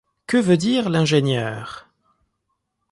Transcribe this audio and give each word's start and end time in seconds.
Que 0.25 0.37
veut 0.37 0.57
dire 0.57 0.89
l’ingénieur? 0.89 1.87